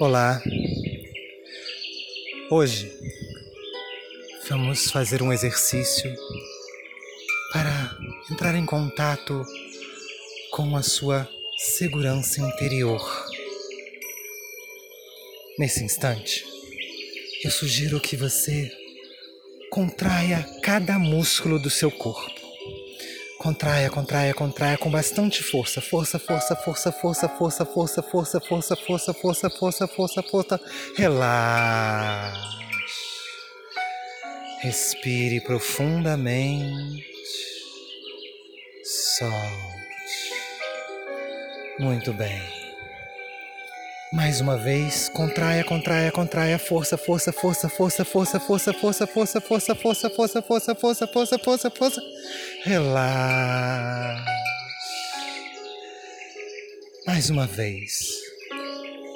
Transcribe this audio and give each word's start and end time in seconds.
Olá! 0.00 0.42
Hoje 2.50 2.90
vamos 4.48 4.90
fazer 4.90 5.22
um 5.22 5.30
exercício 5.30 6.12
para 7.52 7.96
entrar 8.30 8.54
em 8.54 8.64
contato 8.64 9.44
com 10.50 10.76
a 10.76 10.82
sua 10.82 11.28
segurança 11.58 12.40
interior. 12.40 13.02
Nesse 15.58 15.84
instante, 15.84 16.42
eu 17.44 17.50
sugiro 17.50 18.00
que 18.00 18.16
você 18.16 18.72
contraia 19.70 20.42
cada 20.62 20.98
músculo 20.98 21.60
do 21.60 21.68
seu 21.68 21.90
corpo. 21.90 22.41
Contraia, 23.42 23.90
contraia, 23.90 24.32
contraia 24.32 24.78
com 24.78 24.88
bastante 24.88 25.42
força. 25.42 25.80
Força, 25.80 26.16
força, 26.16 26.54
força, 26.54 26.92
força, 26.92 27.28
força, 27.28 27.64
força, 27.66 27.66
força, 27.66 28.40
força, 28.40 28.40
força, 28.40 29.12
força, 29.12 29.50
força, 29.50 29.88
força, 29.88 30.22
força. 30.22 30.60
Relaxe. 30.96 32.38
Respire 34.60 35.40
profundamente. 35.40 37.04
Solte. 38.84 39.34
Muito 41.80 42.12
bem. 42.12 42.61
Mais 44.12 44.42
uma 44.42 44.58
vez, 44.58 45.08
contraia, 45.08 45.64
contraia, 45.64 46.12
contraia, 46.12 46.58
força, 46.58 46.98
força, 46.98 47.32
força, 47.32 47.66
força, 47.70 48.04
força, 48.04 48.38
força, 48.38 48.74
força, 48.74 49.06
força, 49.06 49.38
força, 49.46 49.74
força, 49.74 49.74
força, 49.74 50.42
força, 50.42 50.74
força, 50.74 51.06
força, 51.06 51.38
força, 51.38 51.70
força. 51.70 52.02
Relaxe. 52.62 54.22
Mais 57.06 57.30
uma 57.30 57.46
vez. 57.46 58.06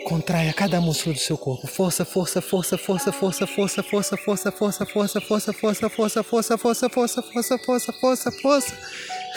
Contraia 0.07 0.51
cada 0.55 0.81
músculo 0.81 1.15
do 1.15 1.21
seu 1.21 1.37
corpo. 1.37 1.67
Força, 1.67 2.03
força, 2.07 2.41
força, 2.41 2.79
força, 2.79 3.13
força, 3.13 3.47
força, 3.47 3.83
força, 3.83 4.17
força, 4.17 4.51
força, 4.51 4.87
força, 4.87 5.21
força, 5.21 5.53
força, 5.53 5.91
força, 5.91 6.25
força, 6.25 6.57
força, 6.57 6.89
força, 6.89 7.23
força, 7.23 7.59
força, 7.59 7.93
força, 7.93 8.33
força. 8.33 8.79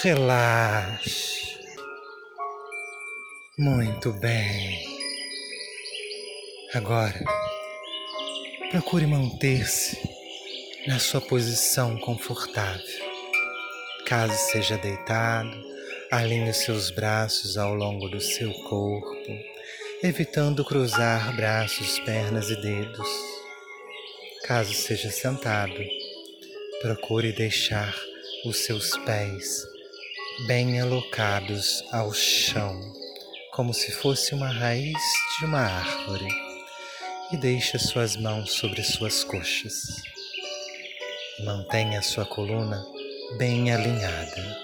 Relaxe. 0.02 1.60
Muito 3.58 4.14
bem. 4.14 4.89
Agora, 6.72 7.20
procure 8.70 9.08
manter-se 9.08 9.98
na 10.86 11.00
sua 11.00 11.20
posição 11.20 11.98
confortável. 11.98 12.86
Caso 14.06 14.36
seja 14.52 14.78
deitado, 14.78 15.50
alinhe 16.12 16.54
seus 16.54 16.92
braços 16.92 17.58
ao 17.58 17.74
longo 17.74 18.08
do 18.08 18.22
seu 18.22 18.54
corpo, 18.66 19.32
evitando 20.04 20.64
cruzar 20.64 21.36
braços, 21.36 21.98
pernas 22.02 22.52
e 22.52 22.62
dedos. 22.62 23.10
Caso 24.44 24.72
seja 24.72 25.10
sentado, 25.10 25.74
procure 26.84 27.32
deixar 27.32 27.96
os 28.46 28.58
seus 28.60 28.96
pés 29.06 29.66
bem 30.46 30.80
alocados 30.80 31.84
ao 31.92 32.14
chão, 32.14 32.80
como 33.54 33.74
se 33.74 33.92
fosse 33.92 34.36
uma 34.36 34.50
raiz 34.50 35.02
de 35.40 35.46
uma 35.46 35.62
árvore 35.62 36.49
e 37.32 37.38
deixe 37.38 37.78
suas 37.78 38.16
mãos 38.16 38.54
sobre 38.54 38.84
suas 38.84 39.24
coxas. 39.24 40.02
Mantenha 41.44 42.02
sua 42.02 42.26
coluna 42.26 42.84
bem 43.38 43.72
alinhada. 43.72 44.58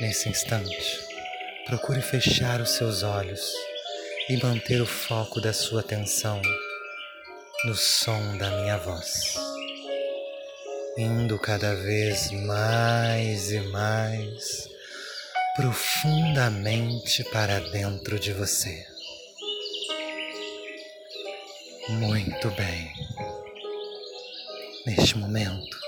Nesse 0.00 0.28
instante, 0.28 1.00
procure 1.66 2.02
fechar 2.02 2.60
os 2.60 2.70
seus 2.70 3.02
olhos 3.02 3.52
e 4.28 4.36
manter 4.36 4.80
o 4.80 4.86
foco 4.86 5.40
da 5.40 5.52
sua 5.52 5.80
atenção 5.80 6.40
no 7.64 7.74
som 7.74 8.36
da 8.36 8.50
minha 8.50 8.76
voz, 8.76 9.34
indo 10.96 11.38
cada 11.38 11.74
vez 11.74 12.30
mais 12.30 13.50
e 13.50 13.60
mais 13.60 14.68
profundamente 15.56 17.24
para 17.24 17.58
dentro 17.58 18.18
de 18.20 18.32
você. 18.32 18.97
Muito 21.88 22.50
bem. 22.50 22.92
Neste 24.84 25.16
momento, 25.16 25.78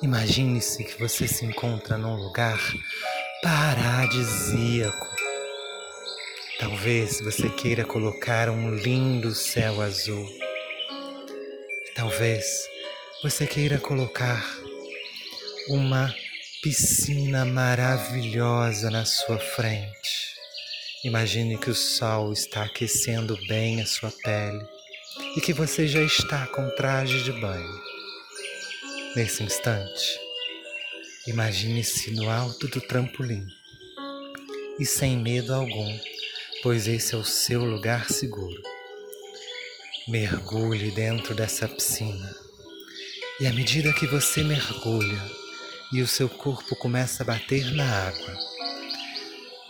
imagine-se 0.00 0.84
que 0.84 0.96
você 0.96 1.26
se 1.26 1.44
encontra 1.44 1.98
num 1.98 2.14
lugar 2.14 2.60
paradisíaco. 3.42 5.08
Talvez 6.60 7.20
você 7.20 7.48
queira 7.48 7.84
colocar 7.84 8.48
um 8.48 8.72
lindo 8.76 9.34
céu 9.34 9.80
azul. 9.82 10.24
Talvez 11.96 12.68
você 13.20 13.44
queira 13.44 13.76
colocar 13.76 14.40
uma 15.68 16.14
piscina 16.62 17.44
maravilhosa 17.44 18.88
na 18.88 19.04
sua 19.04 19.40
frente. 19.40 20.28
Imagine 21.02 21.58
que 21.58 21.70
o 21.70 21.74
sol 21.74 22.32
está 22.32 22.62
aquecendo 22.62 23.36
bem 23.48 23.80
a 23.82 23.86
sua 23.86 24.12
pele 24.22 24.77
e 25.36 25.40
que 25.40 25.52
você 25.52 25.86
já 25.86 26.02
está 26.02 26.46
com 26.48 26.68
traje 26.70 27.22
de 27.22 27.32
banho. 27.32 27.80
Nesse 29.14 29.42
instante, 29.42 30.18
imagine-se 31.26 32.10
no 32.12 32.30
alto 32.30 32.68
do 32.68 32.80
trampolim 32.80 33.46
e 34.78 34.86
sem 34.86 35.16
medo 35.16 35.52
algum, 35.54 35.98
pois 36.62 36.86
esse 36.86 37.14
é 37.14 37.18
o 37.18 37.24
seu 37.24 37.64
lugar 37.64 38.10
seguro. 38.10 38.62
Mergulhe 40.06 40.90
dentro 40.90 41.34
dessa 41.34 41.68
piscina 41.68 42.34
e 43.40 43.46
à 43.46 43.52
medida 43.52 43.92
que 43.92 44.06
você 44.06 44.42
mergulha 44.42 45.22
e 45.92 46.02
o 46.02 46.06
seu 46.06 46.28
corpo 46.28 46.74
começa 46.76 47.22
a 47.22 47.26
bater 47.26 47.72
na 47.72 48.08
água, 48.08 48.38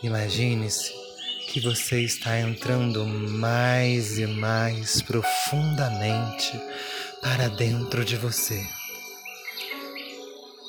imagine-se 0.03 1.08
que 1.49 1.61
você 1.61 2.03
está 2.03 2.39
entrando 2.39 3.07
mais 3.07 4.19
e 4.19 4.27
mais 4.27 5.01
profundamente 5.01 6.53
para 7.23 7.49
dentro 7.49 8.05
de 8.05 8.17
você. 8.17 8.63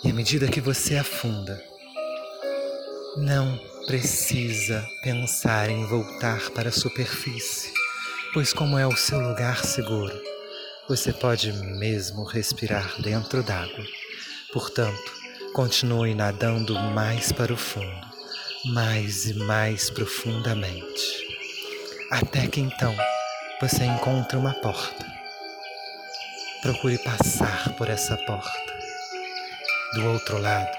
E 0.06 0.10
à 0.10 0.14
medida 0.14 0.48
que 0.48 0.62
você 0.62 0.96
afunda, 0.96 1.62
não 3.18 3.60
precisa 3.88 4.82
pensar 5.04 5.70
em 5.70 5.86
voltar 5.86 6.50
para 6.52 6.70
a 6.70 6.72
superfície, 6.72 7.74
pois, 8.34 8.54
como 8.54 8.78
é 8.78 8.88
o 8.88 8.96
seu 8.96 9.20
lugar 9.20 9.66
seguro, 9.66 10.18
você 10.88 11.12
pode 11.12 11.52
mesmo 11.52 12.24
respirar 12.24 13.02
dentro 13.02 13.44
d'água. 13.44 13.86
Portanto, 14.54 15.12
continue 15.54 16.16
nadando 16.16 16.74
mais 16.76 17.34
para 17.34 17.52
o 17.52 17.58
fundo 17.58 18.09
mais 18.66 19.26
e 19.26 19.34
mais 19.36 19.90
profundamente, 19.90 21.02
até 22.12 22.46
que 22.46 22.60
então 22.60 22.94
você 23.62 23.86
encontre 23.86 24.38
uma 24.38 24.54
porta. 24.56 25.06
Procure 26.62 26.98
passar 26.98 27.74
por 27.78 27.90
essa 27.90 28.18
porta. 28.18 28.80
Do 29.94 30.12
outro 30.12 30.40
lado 30.40 30.78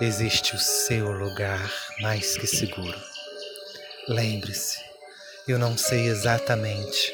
existe 0.00 0.54
o 0.54 0.58
seu 0.58 1.12
lugar 1.12 1.70
mais 2.00 2.36
que 2.38 2.46
seguro. 2.46 2.98
Lembre-se, 4.08 4.78
eu 5.46 5.58
não 5.58 5.76
sei 5.76 6.06
exatamente 6.06 7.12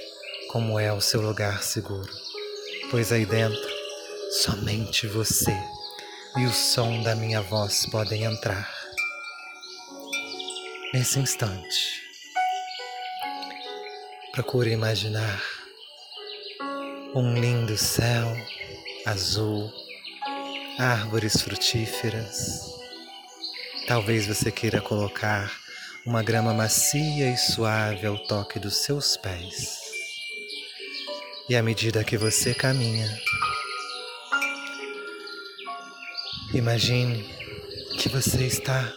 como 0.52 0.78
é 0.78 0.92
o 0.92 1.00
seu 1.00 1.20
lugar 1.20 1.60
seguro, 1.62 2.08
pois 2.90 3.10
aí 3.10 3.26
dentro 3.26 3.68
somente 4.42 5.08
você 5.08 5.54
e 6.36 6.46
o 6.46 6.52
som 6.52 7.02
da 7.02 7.16
minha 7.16 7.42
voz 7.42 7.84
podem 7.86 8.22
entrar 8.22 8.77
nesse 10.92 11.18
instante. 11.18 12.02
Procure 14.32 14.70
imaginar 14.70 15.42
um 17.14 17.34
lindo 17.34 17.76
céu 17.76 18.26
azul, 19.04 19.70
árvores 20.78 21.40
frutíferas. 21.42 22.62
Talvez 23.86 24.26
você 24.26 24.50
queira 24.50 24.80
colocar 24.80 25.52
uma 26.06 26.22
grama 26.22 26.54
macia 26.54 27.30
e 27.30 27.36
suave 27.36 28.06
ao 28.06 28.18
toque 28.26 28.58
dos 28.58 28.78
seus 28.78 29.16
pés. 29.16 29.78
E 31.48 31.56
à 31.56 31.62
medida 31.62 32.04
que 32.04 32.16
você 32.16 32.54
caminha, 32.54 33.08
imagine 36.54 37.24
que 37.98 38.08
você 38.08 38.44
está 38.44 38.92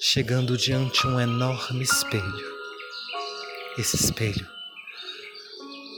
chegando 0.00 0.56
diante 0.56 1.06
um 1.06 1.18
enorme 1.18 1.82
espelho. 1.82 2.58
Esse 3.76 3.96
espelho 3.96 4.46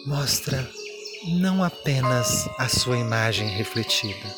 mostra 0.07 0.69
não 1.39 1.63
apenas 1.63 2.49
a 2.59 2.67
sua 2.69 2.97
imagem 2.97 3.49
refletida, 3.49 4.35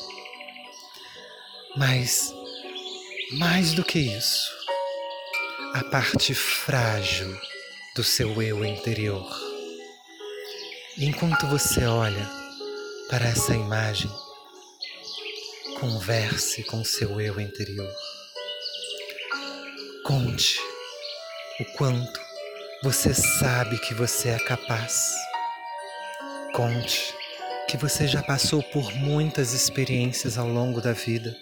mas 1.77 2.35
mais 3.39 3.73
do 3.73 3.85
que 3.85 4.01
isso, 4.01 4.51
a 5.75 5.85
parte 5.85 6.35
frágil 6.35 7.39
do 7.95 8.03
seu 8.03 8.43
eu 8.43 8.65
interior. 8.65 9.31
enquanto 10.99 11.47
você 11.47 11.85
olha 11.87 12.29
para 13.09 13.27
essa 13.27 13.55
imagem, 13.55 14.11
converse 15.79 16.65
com 16.65 16.85
seu 16.85 17.21
eu 17.21 17.41
interior. 17.41 18.12
Conte 20.05 20.59
o 21.61 21.65
quanto 21.77 22.21
você 22.83 23.15
sabe 23.15 23.79
que 23.79 23.95
você 23.95 24.31
é 24.31 24.39
capaz. 24.41 25.13
Conte 26.53 27.15
que 27.69 27.77
você 27.77 28.09
já 28.09 28.21
passou 28.21 28.65
por 28.65 28.93
muitas 28.97 29.53
experiências 29.53 30.37
ao 30.37 30.49
longo 30.49 30.81
da 30.81 30.93
vida 30.93 31.37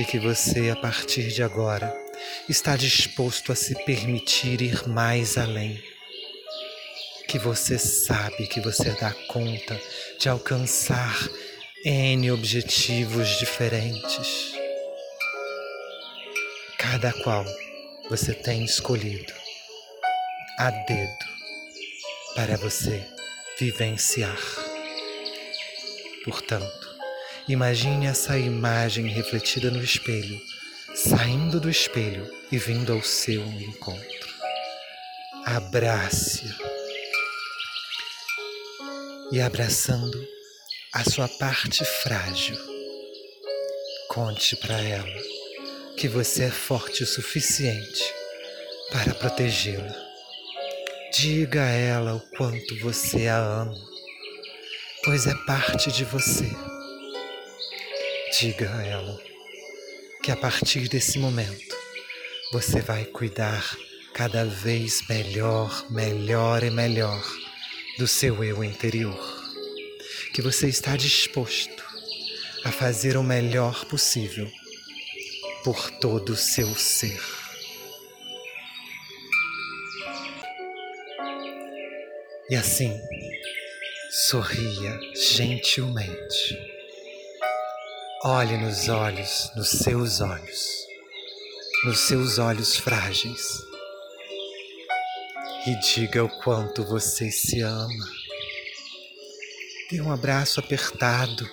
e 0.00 0.04
que 0.04 0.18
você, 0.18 0.70
a 0.70 0.76
partir 0.76 1.28
de 1.28 1.44
agora, 1.44 1.96
está 2.48 2.76
disposto 2.76 3.52
a 3.52 3.54
se 3.54 3.76
permitir 3.84 4.60
ir 4.62 4.88
mais 4.88 5.38
além. 5.38 5.80
Que 7.28 7.38
você 7.38 7.78
sabe 7.78 8.48
que 8.48 8.60
você 8.60 8.90
dá 9.00 9.12
conta 9.28 9.80
de 10.18 10.28
alcançar 10.28 11.16
N 11.84 12.32
objetivos 12.32 13.38
diferentes. 13.38 14.59
Cada 16.90 17.12
qual 17.22 17.46
você 18.08 18.34
tem 18.34 18.64
escolhido 18.64 19.32
a 20.58 20.72
dedo 20.72 21.24
para 22.34 22.56
você 22.56 23.06
vivenciar. 23.60 24.36
Portanto, 26.24 26.96
imagine 27.46 28.06
essa 28.06 28.36
imagem 28.36 29.06
refletida 29.06 29.70
no 29.70 29.80
espelho, 29.80 30.36
saindo 30.96 31.60
do 31.60 31.70
espelho 31.70 32.28
e 32.50 32.58
vindo 32.58 32.92
ao 32.92 33.04
seu 33.04 33.40
encontro. 33.40 34.28
Abrace 35.46 36.52
e 39.30 39.40
abraçando 39.40 40.26
a 40.92 41.08
sua 41.08 41.28
parte 41.28 41.84
frágil. 41.84 42.58
Conte 44.08 44.56
para 44.56 44.76
ela 44.82 45.39
que 46.00 46.08
você 46.08 46.44
é 46.44 46.50
forte 46.50 47.02
o 47.02 47.06
suficiente 47.06 48.02
para 48.90 49.12
protegê-la. 49.12 49.94
Diga 51.12 51.62
a 51.62 51.68
ela 51.68 52.14
o 52.14 52.20
quanto 52.38 52.74
você 52.78 53.28
a 53.28 53.36
ama, 53.36 53.74
pois 55.04 55.26
é 55.26 55.34
parte 55.44 55.92
de 55.92 56.06
você. 56.06 56.50
Diga 58.40 58.74
a 58.74 58.82
ela 58.82 59.20
que 60.22 60.32
a 60.32 60.36
partir 60.36 60.88
desse 60.88 61.18
momento 61.18 61.76
você 62.50 62.80
vai 62.80 63.04
cuidar 63.04 63.76
cada 64.14 64.46
vez 64.46 65.06
melhor, 65.06 65.84
melhor 65.90 66.62
e 66.64 66.70
melhor 66.70 67.22
do 67.98 68.08
seu 68.08 68.42
eu 68.42 68.64
interior 68.64 69.38
que 70.32 70.40
você 70.40 70.66
está 70.66 70.96
disposto 70.96 71.84
a 72.64 72.72
fazer 72.72 73.18
o 73.18 73.22
melhor 73.22 73.84
possível 73.84 74.50
por 75.64 75.90
todo 75.90 76.30
o 76.30 76.36
seu 76.36 76.74
ser. 76.74 77.20
E 82.48 82.56
assim, 82.56 83.00
sorria 84.28 84.98
gentilmente. 85.14 86.58
Olhe 88.24 88.58
nos 88.58 88.88
olhos, 88.88 89.50
nos 89.54 89.70
seus 89.70 90.20
olhos, 90.20 90.86
nos 91.84 92.00
seus 92.00 92.38
olhos 92.38 92.76
frágeis, 92.76 93.70
e 95.66 95.74
diga 95.76 96.24
o 96.24 96.42
quanto 96.42 96.84
você 96.84 97.30
se 97.30 97.60
ama. 97.60 98.08
Dê 99.90 100.00
um 100.00 100.12
abraço 100.12 100.60
apertado. 100.60 101.48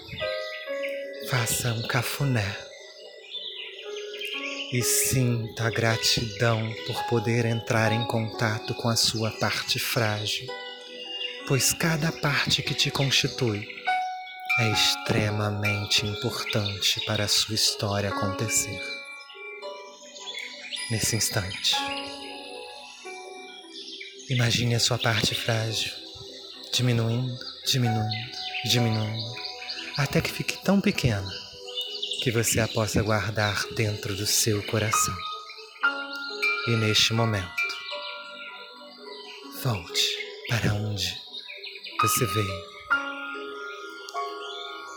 Faça 1.29 1.73
um 1.73 1.87
cafuné. 1.87 2.66
E 4.71 4.83
sinta 4.83 5.67
a 5.67 5.69
gratidão 5.69 6.73
por 6.85 7.03
poder 7.07 7.45
entrar 7.45 7.93
em 7.93 8.05
contato 8.05 8.73
com 8.75 8.89
a 8.89 8.95
sua 8.97 9.31
parte 9.31 9.79
frágil, 9.79 10.45
pois 11.47 11.71
cada 11.71 12.11
parte 12.11 12.61
que 12.61 12.73
te 12.73 12.91
constitui 12.91 13.65
é 14.59 14.71
extremamente 14.71 16.05
importante 16.05 16.99
para 17.05 17.23
a 17.23 17.29
sua 17.29 17.55
história 17.55 18.09
acontecer. 18.09 18.81
Nesse 20.91 21.15
instante, 21.15 21.75
imagine 24.29 24.75
a 24.75 24.79
sua 24.79 24.97
parte 24.97 25.33
frágil 25.33 25.93
diminuindo 26.73 27.37
diminuindo, 27.67 28.37
diminuindo, 28.65 29.35
até 29.97 30.21
que 30.21 30.31
fique 30.31 30.57
tão 30.63 30.79
pequena 30.79 31.46
que 32.21 32.31
você 32.31 32.59
a 32.59 32.67
possa 32.67 33.01
guardar 33.01 33.65
dentro 33.75 34.15
do 34.15 34.25
seu 34.25 34.61
coração. 34.63 35.15
E 36.67 36.71
neste 36.71 37.13
momento, 37.13 37.47
volte 39.63 40.17
para 40.49 40.73
onde 40.73 41.15
você 42.01 42.25
veio. 42.25 42.63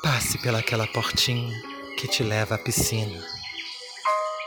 Passe 0.02 0.38
pelaquela 0.38 0.86
portinha 0.86 1.56
que 1.98 2.08
te 2.08 2.22
leva 2.22 2.54
à 2.54 2.58
piscina. 2.58 3.24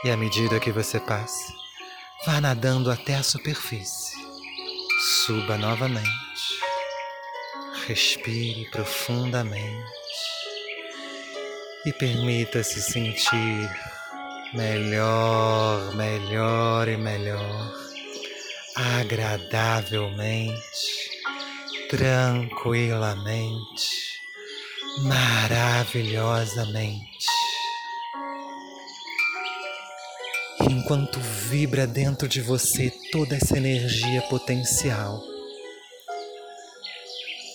E 0.04 0.10
à 0.10 0.16
medida 0.16 0.60
que 0.60 0.70
você 0.70 1.00
passe, 1.00 1.52
vá 2.26 2.40
nadando 2.40 2.90
até 2.90 3.14
a 3.14 3.22
superfície. 3.22 4.14
Suba 5.26 5.56
novamente 5.56 6.24
Respire 7.86 8.64
profundamente 8.70 10.03
e 11.86 11.92
permita-se 11.92 12.80
sentir 12.80 13.70
melhor, 14.54 15.94
melhor 15.94 16.88
e 16.88 16.96
melhor, 16.96 17.74
agradavelmente, 18.76 20.54
tranquilamente, 21.90 23.90
maravilhosamente. 25.02 27.04
Enquanto 30.70 31.20
vibra 31.20 31.86
dentro 31.86 32.26
de 32.28 32.40
você 32.40 32.90
toda 33.12 33.36
essa 33.36 33.56
energia 33.56 34.22
potencial 34.22 35.22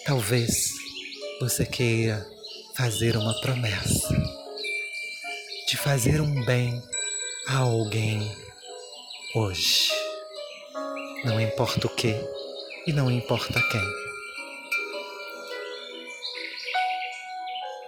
Talvez 0.09 0.71
você 1.39 1.67
queira 1.67 2.27
fazer 2.79 3.17
uma 3.17 3.33
promessa 3.41 4.07
de 5.67 5.75
fazer 5.75 6.21
um 6.21 6.45
bem 6.45 6.81
a 7.45 7.57
alguém 7.57 8.33
hoje. 9.36 9.89
Não 11.25 11.41
importa 11.41 11.88
o 11.88 11.89
que 11.93 12.15
e 12.88 12.93
não 12.93 13.12
importa 13.12 13.62
quem. 13.69 13.83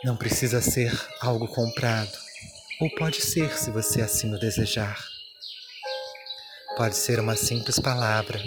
Não 0.03 0.17
precisa 0.17 0.59
ser 0.59 0.91
algo 1.21 1.47
comprado, 1.47 2.11
ou 2.81 2.89
pode 2.95 3.21
ser 3.21 3.57
se 3.57 3.71
você 3.71 4.01
assim 4.01 4.35
o 4.35 4.39
desejar. 4.39 5.01
Pode 6.75 6.97
ser 6.97 7.17
uma 7.17 7.37
simples 7.37 7.79
palavra, 7.79 8.43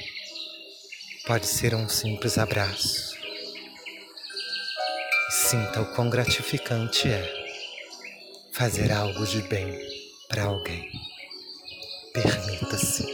pode 1.26 1.46
ser 1.46 1.74
um 1.74 1.88
simples 1.88 2.36
abraço 2.36 3.13
Sinta 5.46 5.82
o 5.82 5.86
quão 5.94 6.08
gratificante 6.08 7.06
é 7.06 7.44
fazer 8.50 8.90
algo 8.90 9.26
de 9.26 9.42
bem 9.42 9.78
para 10.26 10.44
alguém. 10.44 10.90
Permita-se. 12.14 13.04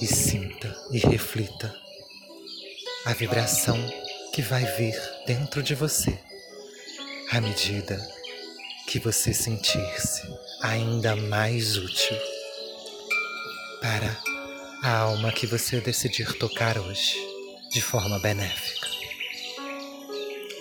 E 0.00 0.06
sinta 0.06 0.76
e 0.90 0.98
reflita 0.98 1.72
a 3.06 3.12
vibração 3.12 3.78
que 4.34 4.42
vai 4.42 4.64
vir 4.76 5.00
dentro 5.28 5.62
de 5.62 5.76
você 5.76 6.18
à 7.30 7.40
medida 7.40 7.96
que 8.88 8.98
você 8.98 9.32
sentir-se 9.32 10.22
ainda 10.60 11.14
mais 11.14 11.76
útil 11.76 12.18
para 13.80 14.16
a 14.82 14.98
alma 14.98 15.30
que 15.30 15.46
você 15.46 15.80
decidir 15.80 16.36
tocar 16.36 16.76
hoje 16.78 17.16
de 17.70 17.80
forma 17.80 18.18
benéfica. 18.18 18.73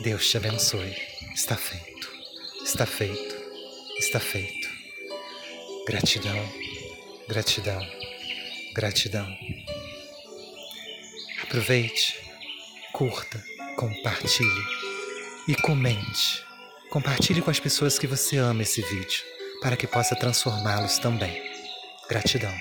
Deus 0.04 0.30
te 0.30 0.36
abençoe. 0.36 0.94
Está 1.34 1.56
feito. 1.56 2.12
Está 2.62 2.86
feito. 2.86 3.36
Está 3.98 4.20
feito. 4.20 4.68
Gratidão. 5.88 6.54
Gratidão. 7.26 7.80
Gratidão. 8.74 9.38
Aproveite, 11.44 12.20
curta, 12.92 13.42
compartilhe 13.78 14.66
e 15.48 15.56
comente. 15.56 16.44
Compartilhe 16.90 17.42
com 17.42 17.50
as 17.50 17.62
pessoas 17.62 17.98
que 17.98 18.06
você 18.06 18.36
ama 18.36 18.64
esse 18.64 18.82
vídeo 18.82 19.24
para 19.62 19.78
que 19.78 19.88
possa 19.88 20.18
transformá-los 20.18 20.98
também. 20.98 21.42
Gratidão. 22.10 22.54